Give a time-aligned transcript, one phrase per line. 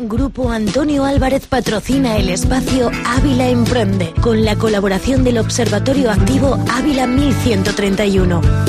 [0.00, 7.08] Grupo Antonio Álvarez patrocina el espacio Ávila Emprende con la colaboración del Observatorio Activo Ávila
[7.08, 8.67] 1131.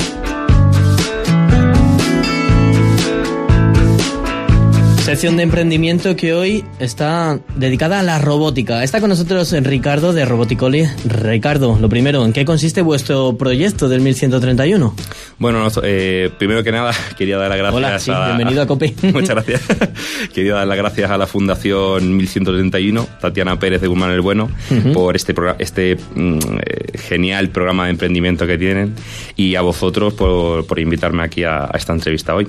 [5.10, 8.84] Sección de emprendimiento que hoy está dedicada a la robótica.
[8.84, 10.86] Está con nosotros Ricardo de Roboticoli.
[11.04, 14.94] Ricardo, lo primero, ¿en qué consiste vuestro proyecto del 1131?
[15.40, 18.26] Bueno, eh, primero que nada, quería dar las gracias Hola, sí, a...
[18.26, 18.94] bienvenido a COPE.
[19.12, 19.62] Muchas gracias.
[20.32, 24.48] quería dar las gracias a la Fundación 1131, Tatiana Pérez de Guzmán el Bueno,
[24.94, 28.94] por este, este mm, eh, genial programa de emprendimiento que tienen
[29.34, 32.46] y a vosotros por, por invitarme aquí a, a, esta entrevista hoy.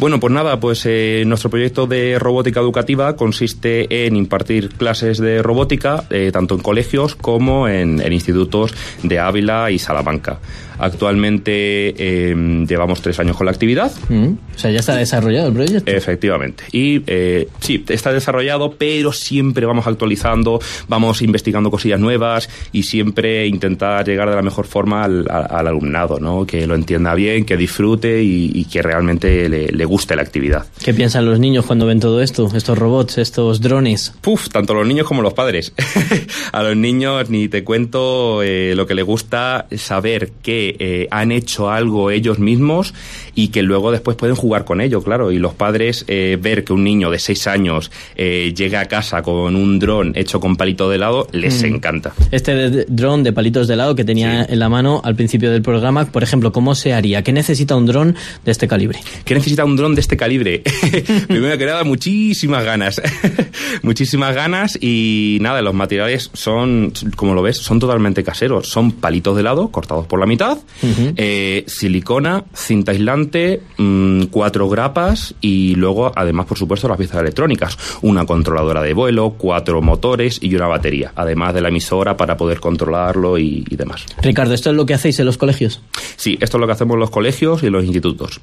[0.00, 5.42] Bueno, pues nada, pues eh, nuestro proyecto de robótica educativa consiste en impartir clases de
[5.42, 10.40] robótica eh, tanto en colegios como en, en, institutos de Ávila y Salamanca.
[10.78, 13.92] Actualmente eh, llevamos tres años con la actividad.
[14.08, 14.28] Mm.
[14.56, 15.90] O sea, ya está desarrollado el proyecto.
[15.90, 16.64] Efectivamente.
[16.72, 23.46] Y eh, sí, está desarrollado, pero siempre vamos actualizando, vamos investigando cosillas nuevas y siempre
[23.46, 26.46] intentar llegar de la mejor forma al, al alumnado, ¿no?
[26.46, 30.64] Que lo entienda bien, que disfrute y, y que realmente le, le guste la actividad.
[30.82, 32.48] ¿Qué piensan los niños cuando ven todo esto?
[32.54, 34.12] Estos robots, estos drones.
[34.20, 35.72] Puf, tanto los niños como los padres.
[36.52, 41.32] a los niños ni te cuento eh, lo que les gusta saber que eh, han
[41.32, 42.94] hecho algo ellos mismos
[43.34, 45.32] y que luego después pueden jugar con ello, claro.
[45.32, 49.22] Y los padres eh, ver que un niño de 6 años eh, llega a casa
[49.22, 51.66] con un dron hecho con palito de helado, les mm.
[51.66, 52.12] encanta.
[52.30, 54.52] Este dron de palitos de helado que tenía sí.
[54.52, 57.22] en la mano al principio del programa, por ejemplo, ¿cómo se haría?
[57.22, 59.00] ¿Qué necesita un dron de este calibre?
[59.24, 60.62] ¿Qué necesita un dron de este calibre?
[61.28, 63.00] Primero que nada, muchísimas ganas.
[63.82, 68.68] muchísimas ganas y nada, los materiales son, como lo ves, son totalmente caseros.
[68.68, 71.14] Son palitos de helado cortados por la mitad, uh -huh.
[71.16, 77.76] eh, silicona, cinta aislante, mmm, cuatro grapas y luego, además, por supuesto, las piezas electrónicas.
[78.02, 82.60] Una controladora de vuelo, cuatro motores y una batería, además de la emisora para poder
[82.60, 84.04] controlarlo y, y demás.
[84.22, 85.80] Ricardo, ¿esto es lo que hacéis en los colegios?
[86.16, 88.40] Sí, esto es lo que hacemos en los colegios y en los institutos.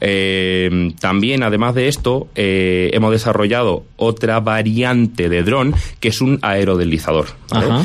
[0.00, 6.38] Eh, también, además de esto, eh, hemos desarrollado otra variante de dron que es un
[6.42, 7.26] aerodeslizador.
[7.50, 7.66] ¿vale?
[7.66, 7.84] Ajá.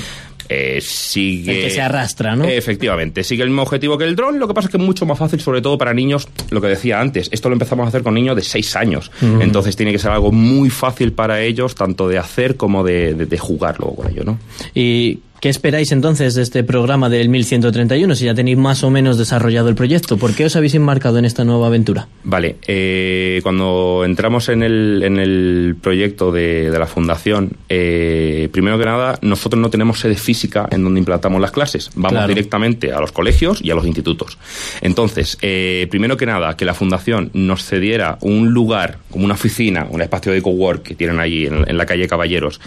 [0.54, 1.60] Eh, sigue...
[1.60, 2.44] El que se arrastra, ¿no?
[2.44, 5.06] Efectivamente, sigue el mismo objetivo que el dron, lo que pasa es que es mucho
[5.06, 8.04] más fácil, sobre todo para niños, lo que decía antes, esto lo empezamos a hacer
[8.04, 9.44] con niños de 6 años, uh -huh.
[9.44, 13.28] entonces tiene que ser algo muy fácil para ellos, tanto de hacer como de, de,
[13.28, 14.40] de jugar luego con ello, ¿no?
[14.76, 19.18] Y ¿Qué esperáis entonces de este programa del 1131 si ya tenéis más o menos
[19.18, 20.18] desarrollado el proyecto?
[20.18, 22.08] ¿Por qué os habéis embarcado en esta nueva aventura?
[22.24, 28.78] Vale, eh, cuando entramos en el, en el proyecto de, de la fundación, eh, primero
[28.78, 31.90] que nada, nosotros no tenemos sede física en donde implantamos las clases.
[31.96, 32.28] Vamos claro.
[32.28, 34.38] directamente a los colegios y a los institutos.
[34.82, 39.88] Entonces, eh, primero que nada, que la fundación nos cediera un lugar, como una oficina,
[39.90, 42.62] un espacio de cowork que tienen allí en, en la calle Caballeros,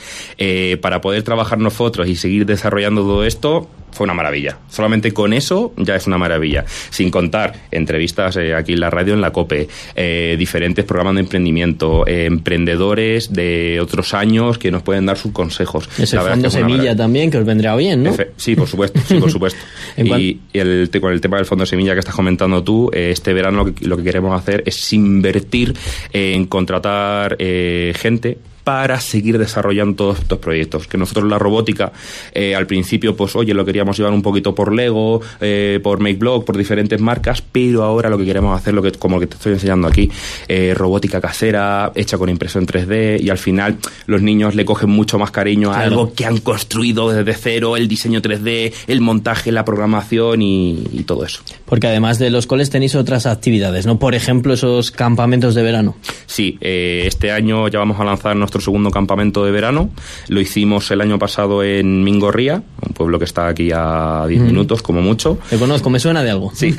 [0.81, 4.59] para poder trabajar nosotros y seguir desarrollando desarrollando todo esto fue una maravilla.
[4.69, 6.65] Solamente con eso ya es una maravilla.
[6.67, 11.21] Sin contar entrevistas eh, aquí en la radio, en la COPE, eh, diferentes programas de
[11.21, 15.89] emprendimiento, eh, emprendedores de otros años que nos pueden dar sus consejos.
[15.97, 18.11] Ese la fondo semilla también, que os vendrá bien, ¿no?
[18.11, 19.61] Efe sí, por supuesto, sí, por supuesto.
[19.97, 23.33] y, y el, con el tema del fondo semilla que estás comentando tú, eh, este
[23.33, 25.75] verano lo que, lo que, queremos hacer es invertir
[26.13, 30.89] en contratar eh, gente para seguir desarrollando todos estos proyectos.
[30.89, 31.93] Que nosotros la robótica,
[32.33, 36.45] eh, al principio, pues oye, lo queríamos llevar un poquito por Lego, eh, por MakeBlock,
[36.45, 39.37] por diferentes marcas, pero ahora lo que queremos hacer, lo que, como lo que te
[39.37, 40.11] estoy enseñando aquí,
[40.49, 43.77] eh, robótica casera, hecha con impresión 3D, y al final
[44.07, 45.91] los niños le cogen mucho más cariño a claro.
[45.91, 51.05] algo que han construido desde cero, el diseño 3D, el montaje, la programación y, y
[51.05, 51.43] todo eso.
[51.67, 53.99] Porque además de los coles tenéis otras actividades, ¿no?
[53.99, 55.97] Por ejemplo, esos campamentos de verano.
[56.35, 59.91] Sí, eh, este año ya vamos a lanzar nuestro segundo campamento de verano.
[60.27, 64.45] Lo hicimos el año pasado en Mingorría, un pueblo que está aquí a 10 mm.
[64.45, 65.39] minutos, como mucho.
[65.49, 66.51] Te conozco, me suena de algo.
[66.53, 66.75] Sí.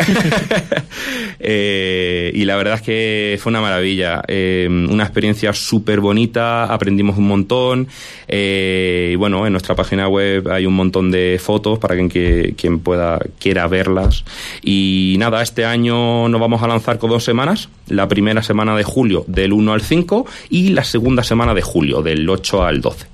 [1.39, 4.23] eh, y la verdad es que fue una maravilla.
[4.27, 7.87] Eh, una experiencia súper bonita, aprendimos un montón.
[8.27, 12.55] Eh, y bueno, en nuestra página web hay un montón de fotos para quien, que,
[12.57, 14.25] quien pueda, quiera verlas.
[14.61, 17.69] Y nada, este año nos vamos a lanzar con dos semanas.
[17.87, 22.01] La primera semana de julio, del 1 al 5, y la segunda semana de julio,
[22.01, 23.05] del 8 al 12.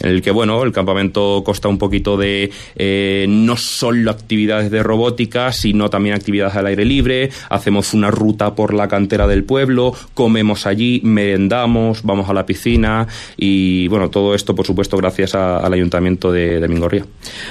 [0.00, 4.82] en el que, bueno, el campamento consta un poquito de eh, no solo actividades de
[4.82, 9.94] robótica, sino también actividades al aire libre, hacemos una ruta por la cantera del pueblo,
[10.14, 15.72] comemos allí, merendamos, vamos a la piscina y, bueno, todo esto, por supuesto, gracias al
[15.72, 17.04] Ayuntamiento de, de Mingorría.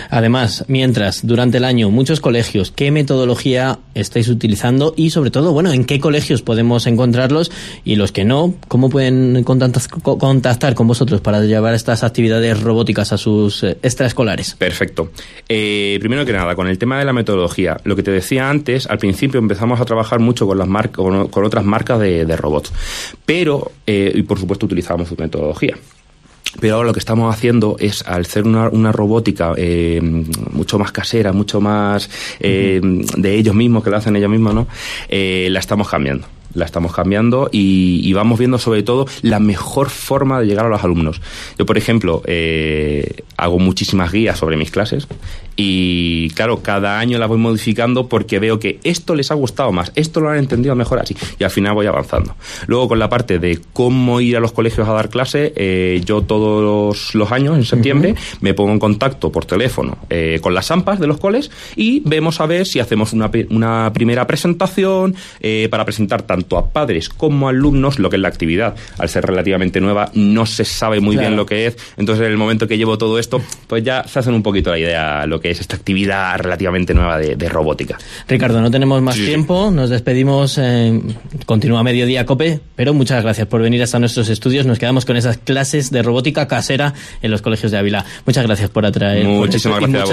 [0.10, 5.74] Además, mientras, durante el año, muchos colegios, ¿qué metodología estáis utilizando y, sobre todo, bueno,
[5.74, 7.52] en qué colegios podemos encontrarlos
[7.84, 13.18] y los que no, cómo pueden contactar con vosotros para llevar estas actividades robóticas a
[13.18, 14.56] sus eh, extraescolares?
[14.56, 15.12] Perfecto.
[15.48, 18.88] Eh, primero que nada, con el tema de la metodología, lo que te decía antes,
[18.88, 22.72] al principio empezamos a trabajar mucho con las marcas, con, otras marcas de, robots,
[23.26, 25.76] pero, eh, y por supuesto utilizamos su metodología.
[26.60, 30.92] Pero ahora lo que estamos haciendo es, al ser una, una robótica eh, mucho más
[30.92, 34.68] casera, mucho más eh, de ellos mismos, que lo hacen ellos mismos, ¿no?
[35.08, 39.90] Eh, la estamos cambiando la estamos cambiando y, y, vamos viendo sobre todo la mejor
[39.90, 41.22] forma de llegar a los alumnos.
[41.58, 45.08] Yo, por ejemplo, eh, hago muchísimas guías sobre mis clases
[45.62, 49.92] y claro, cada año la voy modificando porque veo que esto les ha gustado más,
[49.96, 52.36] esto lo han entendido mejor así y al final voy avanzando.
[52.68, 56.22] Luego con la parte de cómo ir a los colegios a dar clase, eh, yo
[56.22, 61.00] todos los años, en septiembre, me pongo en contacto por teléfono eh, con las AMPAs
[61.00, 65.84] de los coles y vemos a ver si hacemos una, una primera presentación eh, para
[65.84, 68.76] presentar tanto a padres como a alumnos lo que es la actividad.
[68.98, 72.38] Al ser relativamente nueva, no se sabe muy bien lo que es, entonces en el
[72.38, 75.52] momento que llevo todo esto, pues ya se hacen un poquito la idea lo que
[75.52, 77.98] es esta actividad relativamente nueva de, robótica.
[78.28, 80.60] Ricardo, no tenemos más tiempo, nos despedimos,
[81.46, 85.38] continúa mediodía COPE, pero muchas gracias por venir hasta nuestros estudios, nos quedamos con esas
[85.38, 88.06] clases de robótica casera en los colegios de Ávila.
[88.26, 89.26] Muchas gracias por atraer.
[89.26, 90.10] Muchísimas gracias.